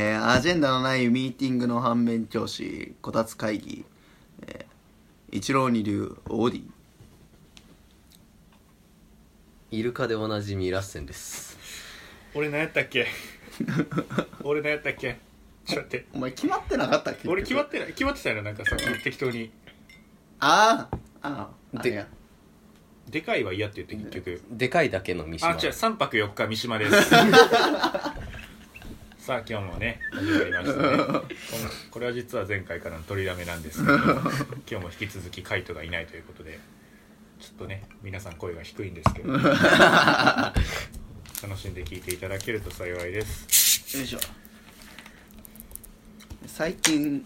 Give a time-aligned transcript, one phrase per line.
[0.00, 3.84] えーアジェンダのないミーティングの反面教師こたつ会議、
[4.46, 6.62] えー一郎二流オーディ
[9.72, 11.58] イルカでおなじみラッセンです。
[12.32, 13.08] 俺何やったっけ？
[14.44, 15.18] 俺何やったっけ？
[15.66, 16.06] ちょっと待って。
[16.14, 17.28] お前決まってなかったっけ？
[17.28, 17.88] 俺決まってない。
[17.88, 19.50] 決まってたよななんかさ適当に。
[20.40, 22.06] あーあーあで
[23.10, 24.42] でかいは嫌って言って結局。
[24.52, 25.48] でかいだけの三島。
[25.48, 25.58] あ違う。
[25.70, 26.94] 3泊4日三島です
[29.28, 30.96] さあ今日もね始まりましたね。
[31.04, 31.22] この
[31.90, 34.02] これは実は前回からの取りだめなんですけど今
[34.66, 36.58] 日も引き続きカイトがいないということで
[37.38, 39.52] ちょっとね皆さん声が低いんですけど 楽
[41.58, 43.98] しんで聞いていただけると幸いです。
[43.98, 44.18] よいしょ。
[46.46, 47.22] 最近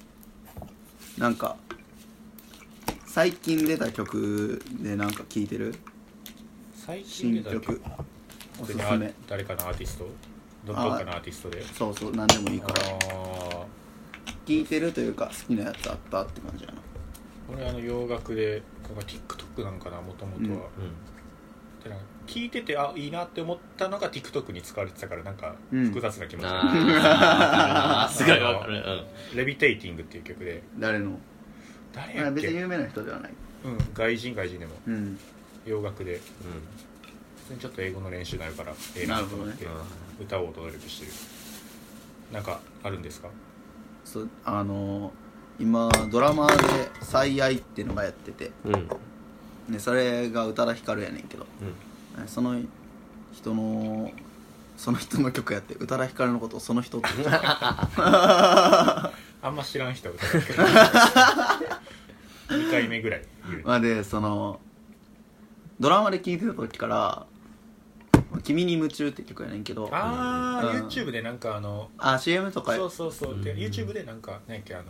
[1.18, 1.56] なんか
[3.06, 5.72] 最近出た曲でなんか聴いてる？
[6.84, 7.82] 最近出新た曲曲。
[8.58, 8.82] おすすめ。
[9.06, 10.31] あ誰かのアーティスト？
[10.64, 11.62] どどっかのアーティストで。
[11.62, 12.80] そうそう何でもいいあから。
[12.98, 13.66] ー。
[14.44, 16.78] 聴いてるというか好きなやつあったって感じやな。
[17.52, 20.52] 俺あの洋楽でなんか TikTok なんかなもともとは、うん。
[20.52, 20.62] うん
[21.82, 28.60] でなんか聞いててあいいなって思ったのが TikTok に使われてたからなんかうん複雑な気持ち、 あーすごいわ。
[28.60, 28.82] かる
[29.34, 30.62] レビテイティングっていう曲で。
[30.78, 31.10] 誰の？
[31.10, 31.16] あ
[31.94, 33.32] 誰やっけ、別に有名な人ではない。
[33.64, 34.72] うん、外人外人でも。
[34.86, 35.18] うん。
[35.66, 36.14] 洋楽で。
[36.14, 36.20] うん。
[36.20, 36.28] 普
[37.48, 39.66] 通にちょっと英語の練習になるからええなと思って、
[40.22, 41.12] 歌をお届けしてる。
[42.32, 43.28] なんかあるんですか？
[44.04, 45.12] そうあのー
[45.60, 46.54] 今ドラマで
[47.02, 48.50] 「最愛」っていうのがやってて。
[48.64, 48.70] う
[49.74, 49.78] ん。
[49.78, 51.46] それが宇多田ヒカルやねんけど。
[52.18, 52.28] うん。
[52.28, 52.60] その
[53.32, 54.10] 人の
[54.76, 57.08] その人の曲やって宇多田ヒカルのことをその人って。
[59.44, 60.62] あんま知らん人は歌うけど
[62.48, 63.22] 2回目ぐらい
[63.64, 64.60] まあでその
[65.80, 67.26] ドラマで聴いてた時から
[68.42, 69.88] 「君に夢中」って曲やねんけど。
[69.92, 70.86] ああ、うん。
[70.86, 72.74] YouTube でなんかあのあ CM とか。
[72.74, 73.58] そうそうそう、でうん。
[73.58, 74.84] YouTube でなんか何やっけあの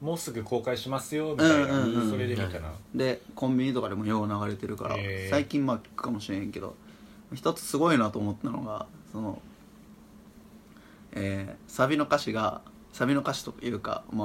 [0.00, 5.30] もうすぐ公開しますよみたいな、うんうんうんそれで見たな、でコンビニとかでもよう流れてるから、へー。
[5.30, 6.76] 最近まあ聞くかもしれんけど
[7.32, 9.40] 一つすごいなと思ったのがその、
[11.12, 12.60] えーサビの歌詞が
[12.92, 14.24] サビの歌詞というか、ま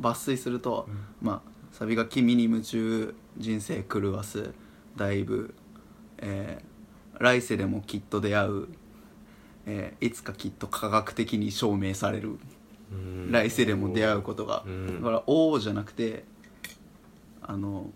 [0.00, 0.88] あ、抜粋すると、
[1.22, 4.52] まあ、サビが「君に夢中人生狂わす
[4.96, 5.54] だいぶ、
[6.18, 6.73] えー
[7.18, 8.68] 来世でもきっと出会う、
[9.66, 12.38] えーいつかきっと科学的に証明される」
[12.92, 13.32] うん。
[13.32, 15.02] 来世でも出会うことが、うん。
[15.02, 16.24] だから「おお」じゃなくて
[17.42, 17.90] あの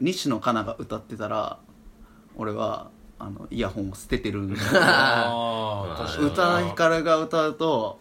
[0.00, 1.58] 西野カナが歌ってたら
[2.36, 4.56] 俺はあのイヤホンを捨ててるんだ。
[4.56, 8.00] けど宇多田ヒカルが歌うと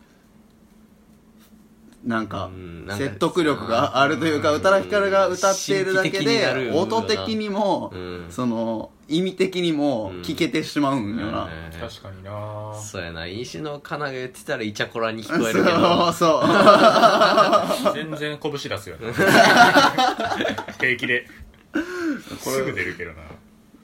[2.03, 2.51] なんか
[2.91, 4.59] 説得力があるというかうん。
[4.59, 8.25] 宇多田ヒカルが歌っているだけでる音的にもうん。
[8.29, 12.73] その意味的にも聞けてしまうんよな、うん確かにな。
[12.75, 13.25] そうやな。
[13.27, 16.11] 石のカナが言ってたらイチャコラに聞こえるけど。
[16.11, 17.93] そうそう。
[17.93, 19.13] 全然拳出すよね
[20.79, 21.25] 平気で。
[22.43, 23.17] こすぐれ出るけどな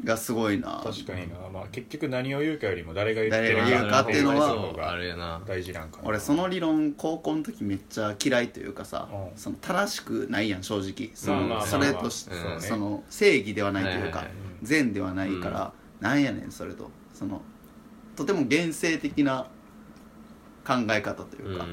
[0.04, 0.82] がすごいな。
[0.84, 6.04] 確かにな、まあ、結局何を言うかよりも誰が言ってる誰が言うかっていうのは大事なんかな。
[6.08, 9.38] 俺その理論高校の時めっちゃ嫌いというかさ、うん。
[9.38, 11.12] その正しくないやん正直。
[11.66, 14.26] それとし、うんその正義ではないというか、
[14.62, 16.92] 善ではないから、なんやねんそれと。
[17.14, 17.42] その
[18.16, 19.48] とても現世的な
[20.66, 21.66] 考え方というか、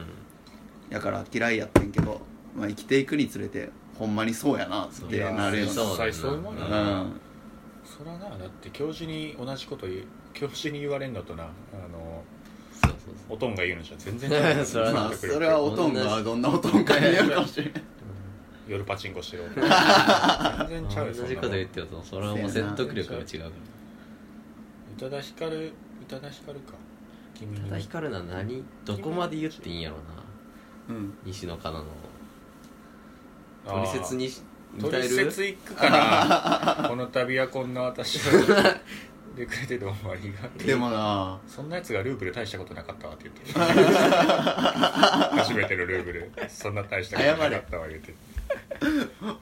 [0.89, 2.21] やから嫌いやってんけど、
[2.57, 7.13] まあ、生きていくにつれてほんまにそうやなってなるよそうそういうもんやうな、ん
[8.01, 11.47] そらなだって教授に同じこと言う教授に言われんのとなあ
[11.93, 12.23] の
[12.83, 17.83] そうそうおとんが言うのじゃ全然 違うそらまあそれはおとんがどんなおとんかによるかもしれない
[18.69, 23.47] 夜パチンコしてる 全然ちゃうよ同じこと言ってるとそれはもう説得力が違うから。
[23.49, 23.53] 宇
[24.99, 25.73] 多田ヒカル宇
[26.09, 26.75] 多田ヒカルか。
[27.35, 27.61] 君に。
[27.69, 28.63] ただ光るのは何？
[28.85, 30.03] どこまで言っていいんやろな。
[30.91, 31.15] うん。
[31.25, 31.85] 西野カナの。
[33.67, 33.91] あー。
[33.91, 34.29] 取説に
[34.75, 38.21] 似取たえる説いくかな この度はこんな私を
[39.37, 41.39] でくれてどうもありがとうでもな。
[41.47, 43.53] そんなやつがルーブル大したことなかったわって言って。
[45.39, 46.33] 初めてのルーブル。
[46.49, 48.15] そんな大したことなかったわ言って。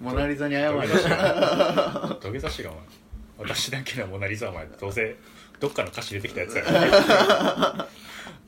[0.01, 0.89] モナ・リザに謝れ
[2.21, 2.71] 土下座しろ。
[2.71, 3.49] お前。
[3.49, 4.67] 私だけのモナ・リザお前。
[4.67, 5.17] どうせ
[5.59, 7.87] どっかの歌詞出てきたやつやろ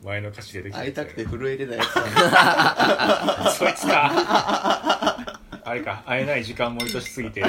[0.05, 3.51] 前の歌詞出てきたやつ会いたくて震えてたやつだ。
[3.57, 5.40] そいつか
[5.71, 7.45] あれか会えない時間も愛しすぎて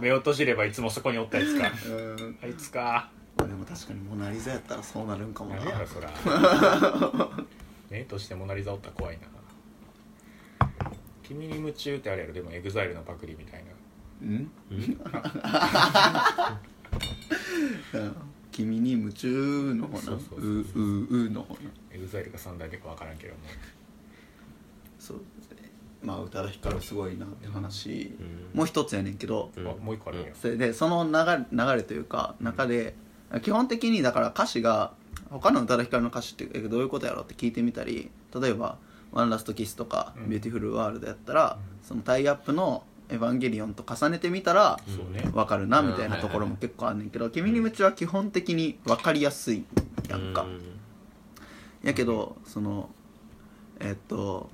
[0.00, 1.70] 目を閉じればいつもそこにおったやつか。
[1.88, 1.92] う
[2.22, 2.36] ん。
[2.42, 3.08] あいつか。
[3.38, 6.10] でも確かにモナ・リザやったらそうなるんかもな何やろそら。
[7.90, 9.22] 目としてモナ・リザおったら怖いな。
[11.22, 12.34] 君に夢中ってあれやろ。
[12.34, 13.70] でもエグザイルのパクリみたいな。
[14.22, 14.50] うん？
[14.70, 14.98] うん？
[18.50, 21.60] 君に夢中の方なそうそうそううううの方な
[21.92, 23.40] エグザイルが三代目か分からんけども。
[24.98, 25.20] そう
[26.02, 28.58] まあ宇多田ヒカルすごいなって話、うん。
[28.58, 29.66] もう一つやねんけど、うん。
[29.66, 30.28] あもう一個あるんや。
[30.34, 32.94] それでその流れ流れというか中で
[33.42, 34.92] 基本的にだから歌詞が
[35.30, 38.78] 他の宇多田ヒカルの歌詞ってえどういうことやろうって聞いてみたり例えば
[39.12, 40.30] 「One Last Kiss とか「うん。
[40.30, 45.22] Beautiful World やったら、そのタイアップの「エヴァンゲリオン」と重ねてみたらそうね。
[45.32, 49.64] 分かるなみたいなところも結構あんねんけど「君に夢中」は基本的に分かりやすい
[50.08, 50.46] やんか、
[51.82, 52.90] やけどその
[53.80, 54.50] えっと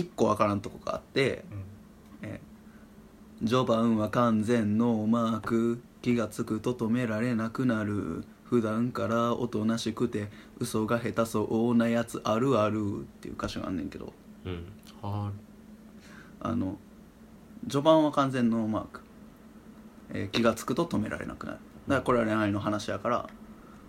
[0.00, 1.44] 一個分からんとこがあって
[2.22, 2.28] うん。
[2.28, 2.50] えー
[3.46, 8.24] 序盤は完全ノーマーク気がつくと止められなくなる。
[8.44, 14.12] 普段からおとなしくて嘘が下手そうなやつあるあるっていう歌詞があんねんけど。
[14.44, 14.66] うん。
[15.00, 15.30] は
[16.40, 16.76] あの
[17.68, 19.00] 序盤は完全ノーマーク、
[20.10, 21.58] えー気がつくと止められなくなる。
[21.88, 23.30] だからこれは恋愛の話やから、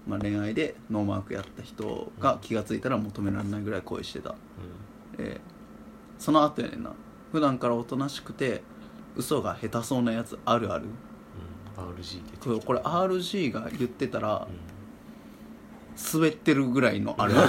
[0.08, 4.36] まあ、恋愛でノーマークやった人が気がついたらもう止められないぐらい恋してた。
[5.18, 5.61] えー
[6.22, 6.94] その後やねんな。
[7.32, 8.62] 普段からおとなしくて
[9.16, 10.86] 嘘が下手そうなやつあるある。
[10.86, 11.94] うん。
[11.96, 14.72] RG 出てきこれこれ RG が言ってたらうん。
[16.14, 17.42] 滑ってるぐらいのあるあ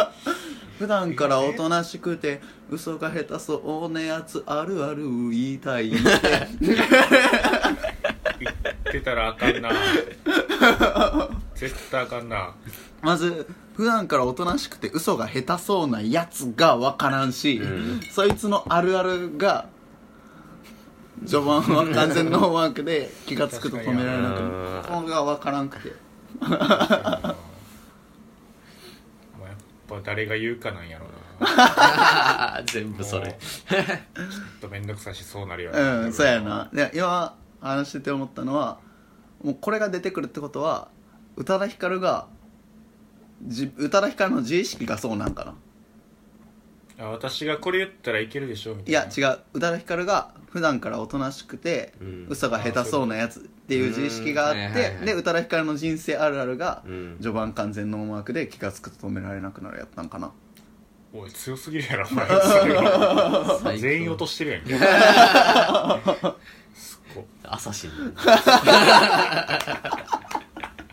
[0.00, 0.10] る。
[0.80, 2.40] 普段からおとなしくて
[2.70, 5.98] 嘘が下手そうなやつあるある言いたいって。
[6.62, 6.74] 言
[8.50, 8.56] っ
[8.92, 9.70] てたらあかんな。
[11.54, 12.54] 絶対あかんな
[13.02, 18.00] まず普段からおとなしくて嘘が下手そうなやつが分からんし、うん。
[18.10, 19.68] そいつのあるあるが
[21.26, 25.92] 序盤は完全ノーマークで気がつくと止められなく確かになるこれが分からんくて。
[26.40, 27.36] まあ
[29.48, 29.56] やっ
[29.88, 32.62] ぱ誰が言うかなんやろうな。
[32.66, 33.38] 全部それ。
[33.40, 33.84] ちょっ
[34.60, 36.68] と面倒くさしそうなるようんそうやな。
[36.72, 38.78] で今話してて思ったのは
[39.42, 40.88] もうこれが出てくるってことは
[41.36, 42.26] 宇多田ヒカルが
[43.46, 45.54] じ宇多田ヒカルの自意識がそうなんかな？
[47.06, 49.38] あ私がこれ言ったらいけるでしょみたいいなや違う。
[49.54, 52.26] 宇多田ヒカルが普段からおとなしくて、うん。
[52.28, 57.16] 嘘が下手そうなやつっていう自意識があって、うんはいはいはいで宇多田ヒカルの人生あるあるが、うん。
[57.20, 60.32] 序盤完全ノーマークで気が付くと止められなくなるやったんかな。
[61.12, 62.26] おい強すぎるやろお前。
[62.26, 62.32] そ
[62.66, 64.64] れは全員落としてるやん。
[64.64, 64.74] け
[66.74, 67.14] すっ。
[67.16, 67.90] ごアサシン。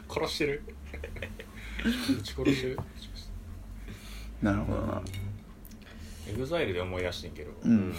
[0.09, 0.63] 殺してる？
[1.87, 2.77] 撃ち殺し
[4.41, 5.01] なるほどな。
[6.29, 7.93] エグザイルで思い出してんけど、うん、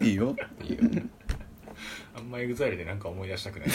[0.00, 0.36] いいよ。
[0.62, 0.78] いいよ
[2.16, 3.68] あんまエグザイルでなんか思い出したくない。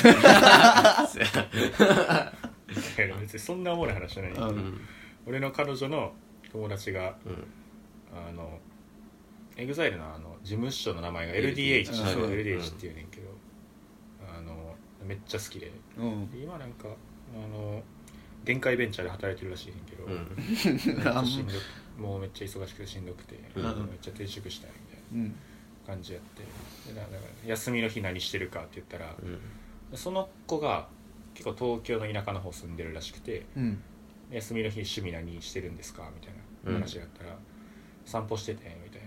[2.98, 4.80] いや別にそんなおもろい話じゃない、うんうん
[5.26, 6.14] 俺の彼女の
[6.52, 7.46] 友達がうん。
[8.12, 8.60] あの
[9.58, 13.28] エグザイルのあの事務所の名前が LDH LDH そううん LDH っていうねんけど、
[14.36, 15.72] あのめっちゃ好きで。
[15.98, 16.30] うん。
[16.34, 17.84] 今なんかあの
[18.46, 21.18] 電解ベンチャーで働いてるらしいねんけど、うん。
[21.18, 21.54] あんしんど
[21.98, 23.64] もうめっちゃ忙しくてしんどくて、うん。
[23.64, 25.28] めっちゃ転職したいみたいうん。
[25.28, 25.34] な
[25.88, 26.44] 感じやって。
[26.94, 29.98] でだだから休みの日何してるかって言ったら、うん。
[29.98, 30.88] その子が
[31.34, 33.82] 結構東京の田舎の方住んでるらしくてうん。
[34.32, 36.34] 休みの日趣味何してるんですかみたい
[36.66, 37.36] な話があったら、
[38.06, 39.02] 散歩しててみたい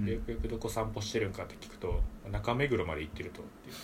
[0.00, 2.00] な、でよくよくどこ散歩してるんかって聞くと
[2.30, 3.74] 中目黒まで行ってるとっていう。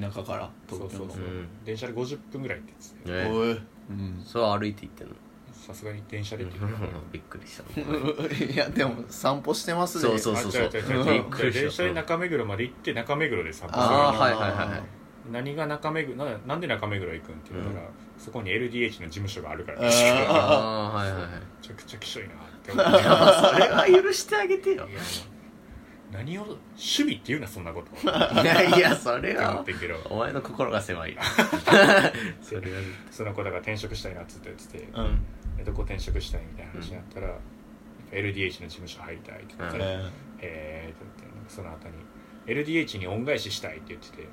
[0.00, 2.72] 田舎からそうそうそう、うん電車で50分ぐらいって
[3.04, 3.28] 言って。
[3.28, 5.14] てねおい、うん、それは歩いて行ってんの？
[5.52, 7.62] さすがに電車でって言ってた びっくりした。
[8.44, 10.02] いやでも散歩してますね。
[10.02, 11.60] そうそうそうあ違う違う違う違うびっくりした。
[11.60, 14.82] 電車で中目黒まで行って中目黒で散歩するああはいはいはいはい。
[15.30, 17.88] 何が中目黒ななんで中目黒行くんって言ったら、うん。
[18.18, 19.78] そこに LDH の事務所があるから。
[19.78, 21.30] あーめああはいはいはい。
[21.64, 22.34] ちゃくちゃきしょいなっ
[22.64, 22.90] て思って。
[23.02, 23.58] いやそ
[23.88, 24.88] れは許してあげてよ
[26.12, 28.42] 何を守備って言うなそんなこと。
[28.42, 29.96] いやいやそれ思っはてんけど。
[30.10, 31.16] お前の心が狭い。
[32.42, 34.78] それはその子だから転職したいなっつって言って。
[34.78, 35.56] て、うん。
[35.56, 37.34] でどこ転職したいみたいな話になったら、
[38.10, 39.82] LDH の事務所入りたいって言って、うん。
[39.82, 39.90] へ
[40.40, 41.94] えって言ってその後に
[42.46, 44.28] LDH に恩返ししたいって言ってて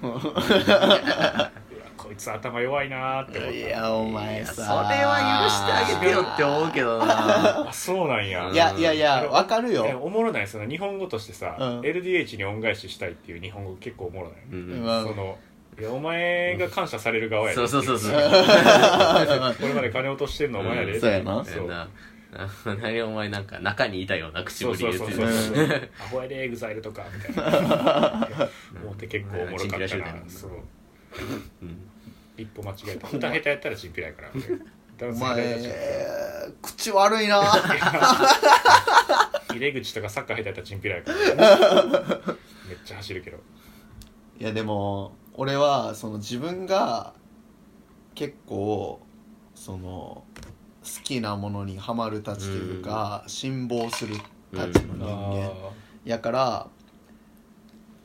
[1.96, 3.56] こいつ頭弱いなーって思った。
[3.56, 4.54] いやお前さ。
[4.54, 4.68] それ
[5.04, 7.68] は許してあげてよって思うけどな。
[7.68, 8.46] あそうなんや。
[8.48, 9.84] うんいやいやいやわかるよ。
[10.00, 11.80] おもろないその日本語としてさ、うん。
[11.80, 14.84] LDH に恩返ししたいっていう日本語結構おもろない、うん。
[14.84, 15.02] まあ。
[15.02, 15.36] その
[15.78, 18.12] いやお前が感謝される側やでそうそうそうそう。
[19.60, 20.96] これまで金落としてんのお前やで、う。
[20.96, 21.44] んそうやな。
[21.44, 21.66] そう
[22.64, 28.28] 何お前なんか中にいたような口ぶり言ってるアホやでエグザイルとかみたいな。
[28.82, 30.50] 思って結構おもろかったなそう
[31.62, 31.78] うん。
[32.36, 33.76] 一歩間違えた歌下手やったら。
[33.76, 34.28] チンピラやから
[34.98, 37.50] ダンおス下手やったらチンピ前口悪いなラ
[39.50, 41.16] 入れ口とかサッカー下手やったらチンピラやから
[42.68, 43.38] めっちゃ走るけど
[44.38, 47.14] いやでも俺はその自分が
[48.14, 49.00] 結構
[49.54, 50.24] その
[50.96, 54.16] 好きなものにはまるたちというか、辛抱する
[54.54, 55.50] たちの人間、あ
[56.04, 56.68] やから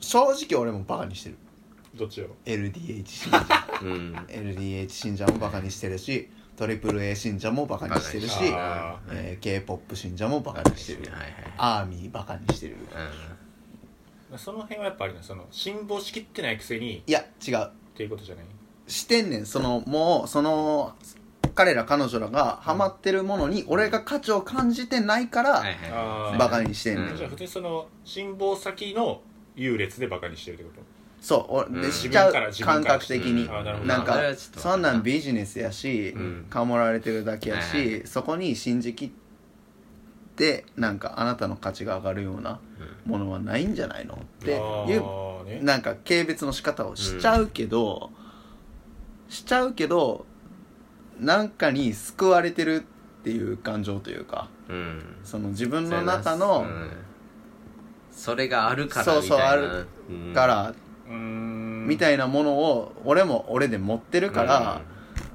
[0.00, 1.36] 正直俺もバカにしてる。
[1.96, 3.46] ーどっちを？LDH 信者
[3.82, 4.14] うん。
[4.28, 11.10] LDH 信者もバカにしてるし AAA 信者もバカにしてるしあーえー k p o p 信者もバカにしてる。
[11.12, 11.32] はいはい。
[11.56, 12.76] アーミーバカにしてる。
[14.36, 17.70] その辺はやっぱありなその辛抱しきってないくせにっいや違う。
[17.94, 18.44] ていうことじゃない？
[18.88, 19.46] してんねん。
[19.46, 20.94] そのもうその
[21.54, 26.38] 彼ら彼女らがハマってるものに俺が価値を感じてないからはいはいあー。
[26.38, 29.22] バカにしてんねん、うんじゃあ普通にその辛抱先の
[29.56, 30.82] 優劣でバカにしてるってこと？
[31.20, 31.80] そう俺うん。
[31.82, 32.32] でしちゃう
[32.62, 33.50] 感覚的に、うん。
[33.50, 33.88] あーなるほど。
[33.88, 34.60] なんかまあそれはちょっと。
[34.60, 36.46] そんなんビジネスやし、うん。
[36.50, 39.10] かもられてるだけやし、はいはそこに信じきっ
[40.36, 42.58] てなんかあなたの価値が上がるような
[43.06, 45.60] ものはないんじゃないのっていうあーね。
[45.62, 48.10] なんか軽蔑の仕方をしちゃうけど、
[49.28, 50.26] しちゃうけど
[51.20, 52.84] なんかに救われてる
[53.20, 55.02] っていう感情というかうん。
[55.24, 56.90] その自分の中のうん。
[58.10, 60.32] それがあるからそうそうみたいなあるうん。
[60.34, 61.86] からうーん。
[61.86, 64.80] みたいなものを俺も俺で持ってるから、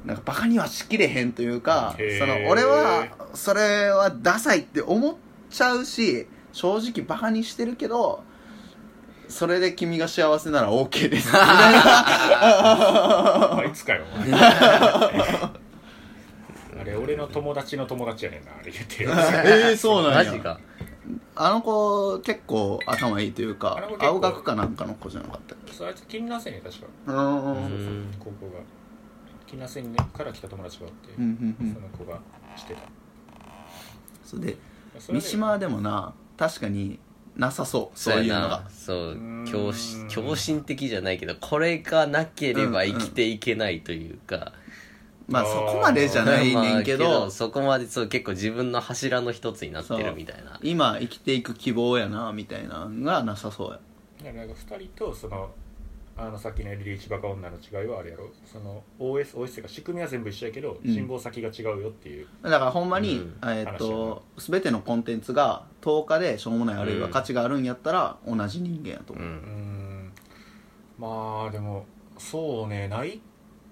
[0.06, 3.06] なんかバカにはしきれへんというかその俺は
[3.36, 5.16] それはダサいって思っ
[5.50, 8.24] ちゃうし正直バカにしてるけど
[9.28, 11.30] それで君が幸せなら OK です。
[11.36, 12.02] あ
[13.64, 14.04] いつかよ
[16.90, 19.04] れ俺の友達の友達やねんなあれ言って。
[19.04, 20.32] よ えー、そうなんや。
[20.32, 20.60] マジか。
[21.36, 25.74] あの子結構頭いいというかあの子結構青学かなんかの子じゃなかったっけ？
[25.74, 26.88] そうあいつ金南線に確か。
[27.08, 28.02] うーうんん。
[28.12, 28.60] ん高校が。
[29.48, 31.74] 金南線から来た友達がおって、うんうんうん。
[31.74, 32.20] その子が
[32.56, 32.82] してた。
[34.24, 34.58] それで
[35.00, 37.00] それ三島はでもな確かに
[37.36, 38.70] なさそうそういうのが。
[38.70, 39.46] そうーん。
[39.46, 44.52] 狂信狂信的じゃないけどこれがなければ生きていけないというか、
[45.30, 50.60] まあそこまでじゃないねんけど、まあそこまでそう結構自分の柱の一つになってるみたいな。
[50.64, 53.80] 今生きていく希望やなみたいなのがなさそうや。
[54.26, 55.50] だからなんか2人とその
[56.18, 58.30] あのさっきのリリーチバカ女の違いはあれやろ。
[58.46, 60.94] その OS, OS というか仕組みは全部一緒やけど、うん。
[60.94, 62.28] 辛抱先が違うよっていう。
[62.44, 63.38] だからほんまに、うん。
[63.44, 69.32] えーっと全てのコンテンツが10日でしょうもないあるいは価値があるんやったら同じ人間やと思う、うん。
[69.32, 70.12] うーん。
[70.98, 71.86] まあでも
[72.18, 73.22] そうねない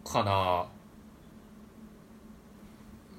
[0.06, 0.68] かな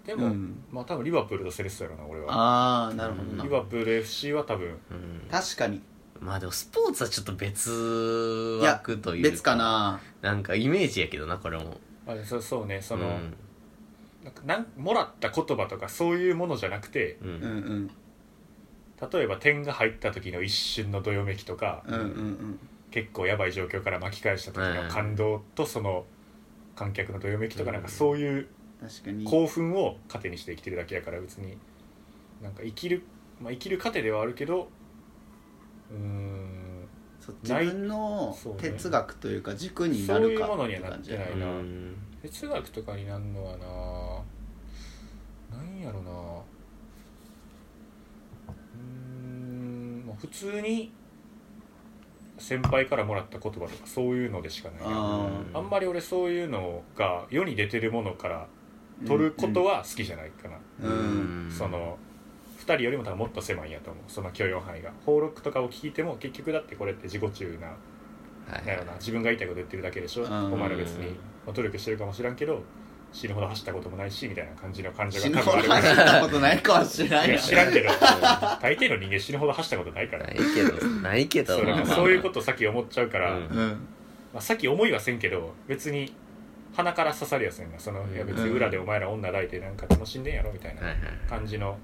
[0.08, 0.64] でも、うん。
[0.72, 2.32] まあ多分リバプールとセレッソやろな俺は。
[2.32, 4.66] ああなるほどな、リバプール FC は多分。
[4.66, 5.28] うん。
[5.30, 5.82] 確かに。
[6.18, 9.30] まあでもスポーツはちょっと別いや枠というか。
[9.30, 10.00] 別かな。
[10.22, 11.78] なんかイメージやけどなこれも。
[12.06, 13.36] あそそうねその、うん。
[14.24, 17.90] なんかなんもらった言葉とかそういうものじゃなくてうんうんうん。
[19.12, 22.58] 例えば点が入った時の一瞬のどよめきとか、うんうんうん。
[22.90, 24.74] 結構やばい状況から巻き返した時うん。
[24.86, 26.06] の感動とその
[26.76, 28.48] 観客のどよめきとかうんなんかそういう
[28.80, 29.25] 確かに。
[29.25, 31.56] 興奮を糧にして生きてるだけやから別に。
[32.42, 33.02] なんか生きる、
[33.40, 34.68] まあ、生きる糧ではあるけど
[35.90, 36.88] うーん
[37.20, 41.97] そう自分の哲学というか軸になそうるかいうものにはなってないな、うん。
[42.23, 43.56] 哲学とかになるのは
[45.50, 45.58] な。
[45.58, 46.11] なんやろな。
[46.11, 50.92] うーんまあ普通に
[52.38, 58.47] 先輩からもらった言葉とかそういうのでしかないあんまり俺そういうのが世に出てるものから
[59.07, 61.50] 取ることは好きじゃないかな、うん。
[61.50, 61.99] その
[62.61, 64.05] 2人よりも多分もっと狭いんやと思う。
[64.09, 64.93] その許容範囲が。
[65.07, 68.67] 登録とかを聞いても結局だってこれって自己中なはい。
[68.67, 68.95] なんやろな。
[68.95, 70.25] 自分が言いたいこと言ってるだけでしょ。
[70.25, 70.52] うん。
[70.52, 71.07] お前ら別に、
[71.47, 72.62] まあ努力してるかもしらんけど
[73.12, 77.35] 死ぬほど走ったこともないしみたいな感じの感情死ぬが多ほど走分あるったことないかもしれない。
[77.35, 77.88] い知らんけど。
[78.61, 80.26] 大抵の人間死ぬほど走ったことないから。
[80.26, 81.57] ないけどないけど。
[81.87, 83.45] そういうことをさっき思っちゃうから、うん。
[83.45, 83.69] うん。
[84.35, 86.12] まあ、さっき思いはせんけど別に
[86.78, 88.14] 鼻から刺さるやつやんなその、うん。
[88.14, 90.82] いや別に裏でお前ら女抱いてなんか楽しんでんやろみたいな。
[91.28, 91.76] 感じの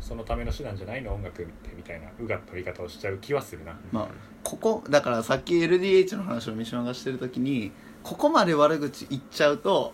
[0.00, 3.78] そのための手段じゃないの音楽ってみたいなうがった言い方をしちゃう気はするな。
[3.92, 4.08] まあ
[4.42, 7.70] ここだからさっき LDH の話を三島がしてる時に
[8.02, 9.92] ここまで悪口言っちゃうと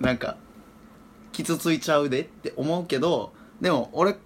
[0.00, 0.36] なんか
[1.32, 4.16] 傷ついちゃうでって思うけどでも俺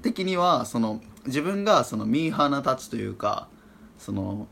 [0.00, 3.48] 的にはその自分がそのミーハーなたちというか
[3.98, 4.46] その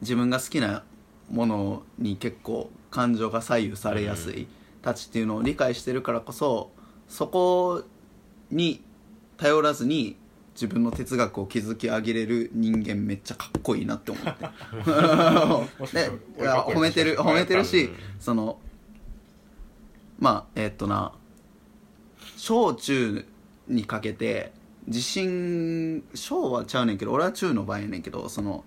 [0.00, 0.82] 自分が好きな
[1.30, 4.46] ものに結構感情が左右されやすい
[4.82, 6.70] たちっていうのを理解してるからこそ
[7.08, 7.82] そこ
[8.50, 8.82] に
[9.36, 10.16] 頼らずに
[10.54, 14.30] 自分の哲学を築き上げれる人間めっちゃかっこいいなって思って。
[15.94, 17.96] で褒めてる褒めてるしうん。
[18.18, 18.58] その
[20.18, 21.12] まあえーっとな
[22.36, 23.24] 小中
[23.68, 24.52] にかけて
[24.86, 28.64] 自信小はちゃうねんけど俺は中の場合やねんけどその思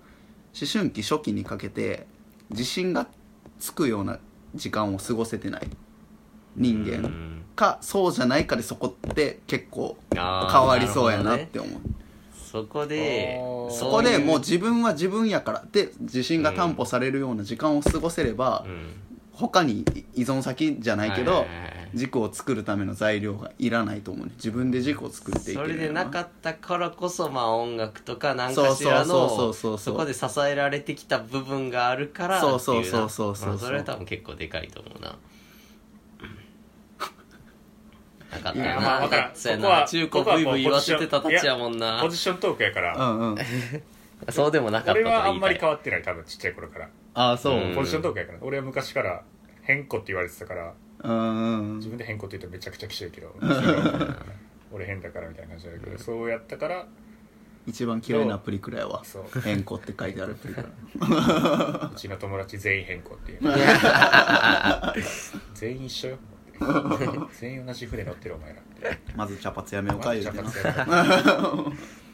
[0.72, 2.06] 春期初期にかけて
[2.50, 3.06] 自信が
[3.62, 4.18] つくような
[4.56, 5.68] 時間を過ごせてない
[6.56, 7.42] 人間、うん。
[7.54, 11.80] かそうじゃないかでそこって結構変わりそうやなって思う。
[12.34, 13.40] そこで
[13.70, 15.64] そこでもうう自分は自分やから。
[15.70, 19.11] で自信が担保されるような時間を過ごせれば、うん
[19.42, 19.84] 他に
[20.14, 21.46] 依存先じゃないけど、
[21.94, 24.32] 軸を作るための材料がいらないと思うね。
[24.36, 33.36] 自分で軸を作っていけそるれでなかったからこそまあ音楽とか何かしらそうそうそうのそこで支えられてきた部分があるからっていなそうそうそうそう。
[33.36, 35.08] そうまあそれは多分結構でかいと思うな。
[38.30, 38.60] なかった
[39.00, 42.00] 分からんそうやここはな中古ブイブイ言わせてたたちやもんな。
[42.00, 42.96] ポジショントークやから。
[42.96, 43.38] うんうん。
[44.30, 46.02] そうでもなかったと俺はあんまり変わってない。
[46.02, 47.58] 多分ちっちゃい頃からああそう。
[47.58, 47.74] うん。
[47.74, 48.38] ポジショントークやから。
[48.40, 49.22] 俺は昔から
[49.62, 51.76] 変更って言われてたからうん。
[51.76, 53.34] 自分で変更って言うとめちゃくちゃきしいけど
[54.72, 56.86] 俺変だからみたいな感じだけどそうやったから
[57.66, 59.40] 一番嫌いなプリクラやわそう。
[59.40, 60.68] 変更って書いてあるプリクラ
[61.92, 63.40] うちの友達全員変更っていう。
[65.54, 66.18] 全員一緒よ。
[67.38, 68.60] 全員同じ船乗ってるお前ら。
[68.60, 68.62] っ
[68.96, 70.50] てまず茶髪やめようか言うてな。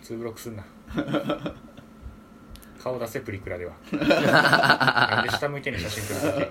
[0.03, 0.65] ツーブロックすんな
[2.83, 3.73] 顔出せプリクラでは。
[3.93, 6.47] なんで下向いてんねん写真撮るときい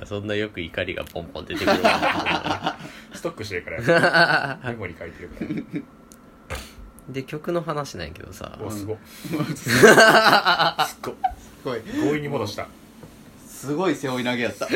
[0.00, 2.76] やそんなよく怒りがポンポン出てくるわ。
[3.12, 3.82] ストックしてるから。
[3.82, 5.48] やメモに書いてるから。
[7.08, 8.58] で曲の話なんやけどさ。
[8.62, 8.94] おすご。
[8.94, 9.38] っすっ
[11.02, 11.12] ご。
[11.12, 11.80] っすごい。
[11.82, 12.68] 強引に戻した。
[13.46, 14.66] すごい背負い投げやった。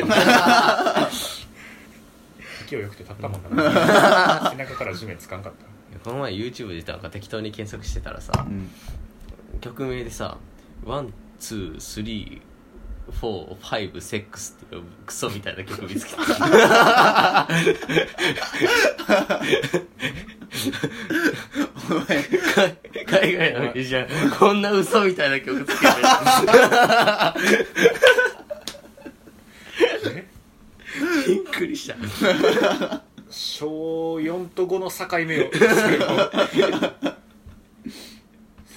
[2.67, 4.49] 勢いよくて立ったもんな。
[4.51, 5.65] 背中から地面つかんかった。
[6.03, 8.69] この前 YouTube でなんか適当に検索してたらさうん。
[9.61, 10.37] 曲名でさ
[10.85, 16.23] 「One Two Three Four Five Sex」っていうクソみたいな曲見つけた。
[23.07, 25.93] 海外のミュージシャンこんな嘘みたいな曲つけて
[31.27, 31.95] えびっくりした。
[33.29, 35.51] 小4と5の境目を。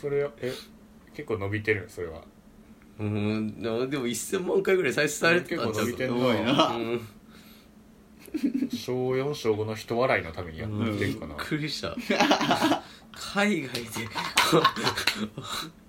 [0.00, 0.52] それえ
[1.18, 2.22] 結構伸びてるそれは。
[3.00, 7.08] うんでもでも1000万回ぐらい再生されてたんちゃう結構伸びてんなうん。
[8.70, 11.96] 小4小5の人笑いのためにやってるかな、びっくりした。
[13.10, 13.82] 海外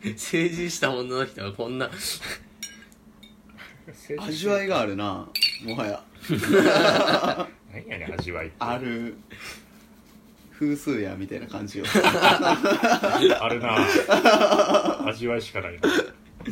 [0.02, 1.92] で成人した女の人がこんな。
[4.18, 5.30] 味わいがあるな
[5.64, 6.04] もはや。
[7.72, 8.56] 何やねん味わいって。
[8.58, 9.16] ある
[10.60, 11.86] 風数やみたいな感じよ。
[11.96, 13.78] あるな。
[15.08, 15.90] 味わいしかないな。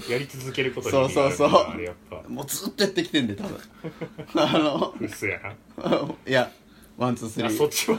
[0.09, 1.49] やり続けることにそうそうそう。
[1.71, 2.23] あれやっぱ。
[2.27, 3.59] もうずっとやってきてんで多分。
[4.35, 5.51] あのうっすやな。
[6.25, 6.49] いや
[6.97, 7.47] ワンツースリー。
[7.47, 7.97] あそっちは？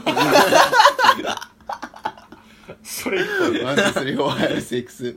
[2.83, 3.19] それ
[3.63, 5.15] ワンツースリーフォーファイブシックス。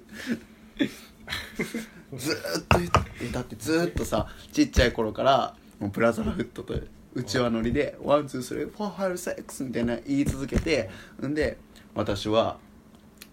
[2.14, 6.74] ずーっと言ってだってずーっとさちっちゃい頃からもうブラザーフットと
[7.14, 10.90] うちわ乗りで「ワンツースリーフォーファイブシックス」みたいな言い続けて
[11.24, 11.58] んで
[11.94, 12.58] 私は、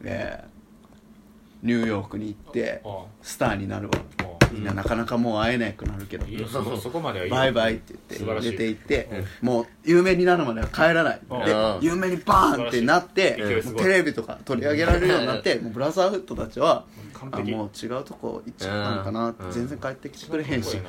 [0.03, 0.59] えー
[1.61, 3.93] ニューヨークに行ってあスターになるわ。
[4.41, 6.25] あみんななかなかもう会えなくなるけど。
[6.25, 9.09] いいよそこそこまではいいよバイバイって言って出て行って
[9.41, 11.21] もう有名になるまでは帰らない。
[11.29, 11.45] うん。
[11.45, 13.35] で有名にバーンってなって
[13.77, 17.53] テレビとか取り上げられるようになってもう brotherhood たちは完璧。
[17.53, 19.51] あもう違うとこ行っちゃったのかなってうん。
[19.51, 20.77] 全然帰ってきてくれへんし。
[20.77, 20.81] っ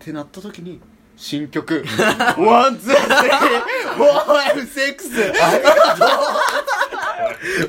[0.00, 0.80] てなった時に
[1.18, 5.34] 新曲「one two three four five sex」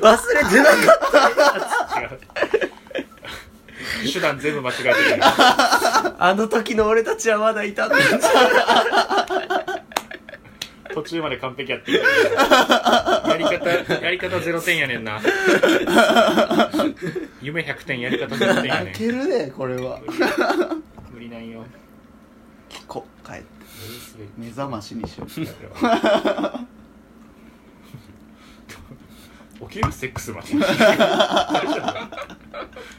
[0.00, 0.70] 忘れてなか
[2.06, 2.10] っ
[4.06, 4.12] 違う。
[4.12, 6.14] 手段全部間違えてるた。
[6.18, 7.16] あの時の俺た。
[7.16, 7.86] ちはまだいた。
[7.86, 7.96] んだ
[10.94, 15.20] 途中まで完璧やってるやり方やり方0点やねんな
[17.42, 20.00] 夢100点やり方0点やねん泣けるねこれは
[21.12, 21.64] 無理なんよ
[22.68, 23.46] 聞こう帰って。
[24.00, 25.30] す目覚ましにしよう。
[29.68, 30.48] 起きるセックスまで。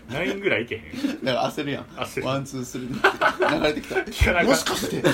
[0.10, 0.84] 9ぐらいいけへん。
[1.24, 1.84] だから焦るやん。
[1.84, 2.28] 焦る。
[2.28, 3.56] one two three って。
[3.56, 3.96] 流れてきた。
[3.96, 4.52] 聞かなあかん。
[4.52, 5.02] もしかして。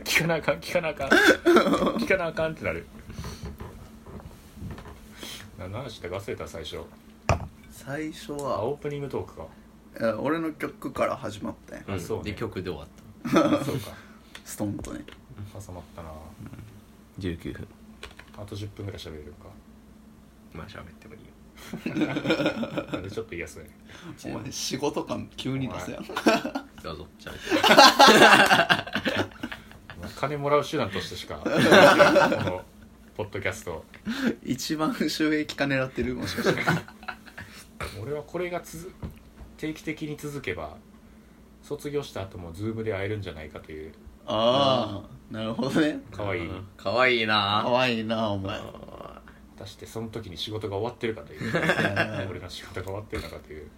[0.00, 1.08] 聞かなあかん聞かなあかん。
[1.08, 2.86] 聞かなあかんってなる。
[5.58, 6.78] 何の話だか忘れた最初。
[7.70, 9.46] 最初あはオープニングトークか。
[9.98, 12.30] いや俺の曲から始まったんやうんそうね。
[12.30, 12.88] で曲で終わっ
[13.28, 13.92] そうか。
[14.44, 15.04] ストンとね。
[15.52, 16.08] 挟まったな。
[16.08, 16.14] た
[17.20, 17.68] 19分。
[18.38, 19.48] あと10分ぐらい喋れるか。
[20.52, 21.30] まあ喋ってもいいよ。
[22.92, 23.74] なんでちょっと嫌そうやね
[24.24, 26.04] お前仕事感急に出すやん
[26.82, 27.06] どうぞ。
[27.18, 27.40] 喋って。
[29.98, 32.64] お前金もらう手段としてしかこの
[33.14, 33.84] ポッドキャスト
[34.42, 36.62] 一番収益化狙ってるもしかして。
[38.00, 38.90] 俺はこれがつづ
[39.58, 40.78] 定期的に続けば
[41.70, 43.92] 卒業した後もズームで会えるんじゃないかという。
[44.26, 46.00] ああなるほどね。
[46.10, 46.40] かわい。
[46.40, 46.66] いうん。
[46.76, 47.62] かわいいな。
[47.64, 48.56] かわいいなお前。
[48.58, 49.22] あ
[49.56, 51.54] 果たしてその時に仕事が終わってるかという。
[51.54, 53.70] や俺の仕事が終わってるのかという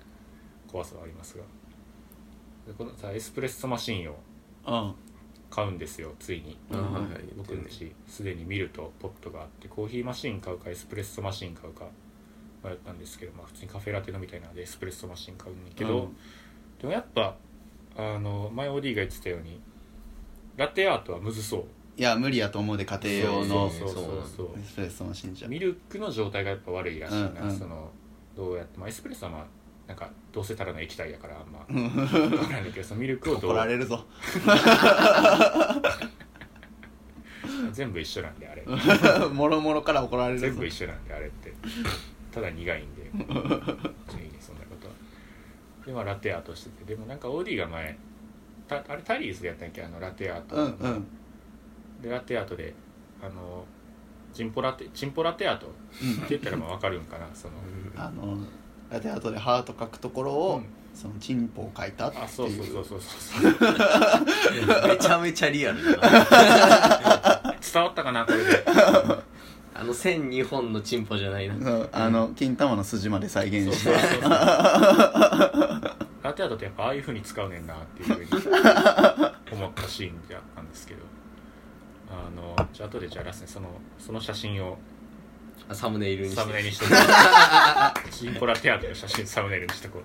[0.70, 1.44] 怖さはありますが。
[2.66, 4.16] でこのさエスプレッソマシンを
[4.66, 4.94] うん。
[5.50, 6.56] 買うんですよついに。
[6.70, 7.12] ーうんはいはい。
[7.36, 11.84] 僕んちすでにミルとポットがあってコーヒーマシン買うかエスプレッソマシン買うか
[12.64, 16.16] 迷ったんですけど、まあ、普通にカフェラテ飲みたいなのでエスプレッソマシン買うんだけど、うん。
[16.80, 17.36] でもやっぱ
[17.96, 19.60] あの前 OD が言ってたように
[20.56, 21.64] ラテアートはむずそう。
[21.96, 23.70] いや無理やと思うで家庭用の。
[23.70, 24.04] そうそう
[24.36, 27.58] そうエスプレッソマシンじゃミルクの状態がやっぱ悪いらしいな、うんうん。
[27.58, 27.90] その
[28.36, 29.46] どうやって、まあ、エスプレッソはまあ
[29.86, 31.88] なんかどうせただの液体やからあんまうん。
[31.90, 34.04] 分からないんだけどそのミルクをど怒うられるぞ。
[37.72, 38.64] 全部一緒なんであれ。
[39.32, 40.46] もろもろから怒られるぞ。
[40.46, 41.52] 全部一緒なんであれって。
[42.32, 43.18] ただ苦いんで いいね
[44.40, 44.94] そんなことは
[45.86, 47.96] でまあラテアートしててでもなんか OD が前
[48.68, 51.06] たあれタリーズでやったんやっけあのラテアート、うんうん。
[52.00, 52.74] でラテアートで
[53.22, 53.64] あの
[54.32, 55.74] チンポラテチンポラテアートって
[56.30, 57.54] 言ったらまあ分かるんかなその。
[57.96, 58.38] あの
[58.90, 60.66] ラテアートでハート書くところを、うん。
[60.94, 62.24] そのチンポを書いたっていう。
[62.24, 63.52] あそうそうそうそうそう
[64.88, 67.56] めちゃめちゃリアルだな。
[67.72, 68.64] 伝わったかなこれで
[69.74, 71.54] あの線2本のチンポじゃないな。
[71.58, 73.90] そうあの金玉の筋まで再現して。
[73.90, 74.30] そうそうそうそう。
[76.22, 78.30] ラテアートってやっぱああいうふうに使うねんなっていうふうに
[79.52, 81.00] 思ったシーンであったんですけど。
[82.10, 84.76] あのじゃあ後でじゃあラスねそのその写真を
[85.68, 86.40] あサムネイルにして。
[86.40, 88.08] サムネにしとこう。
[88.12, 90.02] チンポラテアートの写真サムネイルにしとこ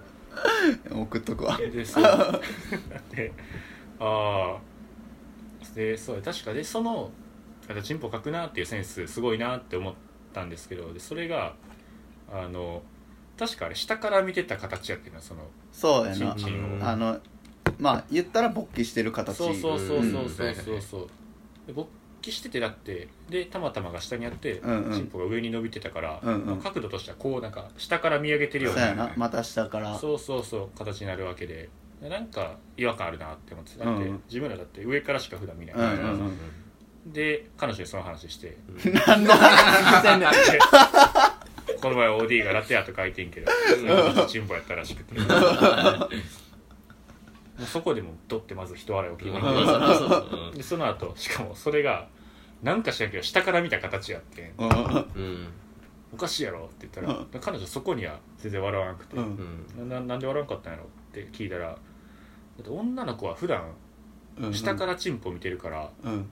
[0.90, 1.58] 送っとくわ。
[1.58, 2.04] うでそう。
[3.14, 3.32] で
[4.00, 4.78] ああ
[5.76, 7.12] でそう確かでその
[7.70, 9.94] あチンポ書くなっていうセンスすごいなって思っ
[10.34, 11.56] たんですけどでそれが
[12.32, 12.82] あの
[13.38, 16.36] 確かあれ下から見てた形やっていうのはそのそうやな。
[16.36, 16.86] チンチンを。
[16.88, 17.20] あの
[17.80, 19.38] まあ言ったら勃起してる形。
[19.38, 20.82] そうそうそうそううんそうそう。
[20.82, 21.08] そう
[21.68, 21.88] で勃
[22.22, 24.94] 起しててだってでたまたまが下にあって、うんうん。
[24.94, 26.46] チンポが上に伸びてたから、うんうん。
[26.48, 28.82] まあ角度としてはこうなんか下から見上げてるような。
[28.82, 29.14] そうやな。
[29.16, 29.98] また下から。
[29.98, 31.70] そうそうそう形になるわけで。
[32.02, 35.94] なんか違和感あるなって思ってだって、うん自分らだって上からしか普段見ない、うんうんう
[36.26, 36.32] ん
[37.06, 38.58] で彼女にその話して。
[39.08, 40.30] 何の話してんねん
[41.82, 43.52] この前 OD がラテアート書いてんけど。
[44.28, 45.20] チンポやったらしくて。
[45.20, 45.26] も
[47.64, 52.08] うそこでもドってまず人笑いを聞いてでその後しかもそれが
[52.62, 54.70] なんか知らんけど下から見た形やってうん。
[54.70, 55.48] うん。
[56.14, 59.90] おかしいやろって言ったら、う彼女そこには全然笑わなくて、うんうん。
[59.90, 61.76] ななんで笑わんかったんやろって聞いたらだ
[62.62, 63.64] って女の子は普段
[64.40, 64.54] うん。
[64.54, 66.30] 下からチンポ見てるから、うん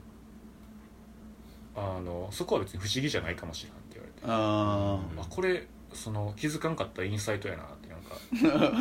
[1.76, 8.16] あのそこは別に不思議じゃないかもしれんって言われて、ああこれその気づかんかったインサイトやなってなんか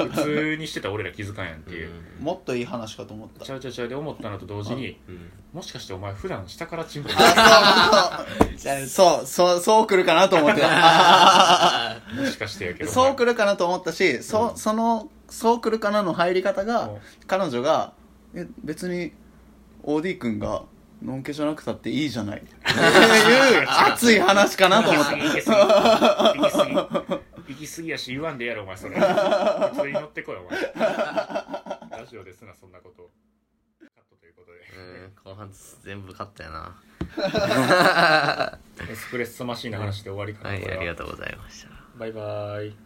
[0.16, 3.46] 普通にしてた俺ら気づかんやんっていう、あもっといい話かと思った。
[3.46, 3.88] ちゃうちゃうちゃう。
[3.88, 5.32] で思ったのと同時にうん。
[5.54, 8.26] もしかしてお前普段下からチンポあ
[8.58, 8.88] そう。
[8.88, 10.62] そうそうそう来るかなと思って。
[10.62, 10.68] た
[12.16, 12.92] もしかしてやけど。
[12.92, 16.98] そう来るかなと思ったし、そそのそう来るかなの入り方がうん。
[17.28, 17.94] 彼女が
[18.34, 19.14] え別に
[19.84, 20.64] OD 君が
[21.06, 22.42] のんけじゃなくたっていいじゃない。
[22.42, 25.12] っていう熱い話かなと思った。
[25.12, 25.58] 行き過ぎ
[26.40, 28.96] 行き過ぎ行き過ぎやし言わんでやろお前それ。
[28.96, 30.62] 普通に乗ってこいお前。
[32.00, 33.10] ラジオですなそんなこと。
[33.80, 34.60] カットということで。
[34.78, 35.52] うん後半
[35.84, 36.76] 全部勝ったよな。
[38.90, 40.80] エスプレッソマシンの話で終わりかな、はいこれは。
[40.82, 41.70] ありがとうございました。
[41.98, 42.85] バイバイ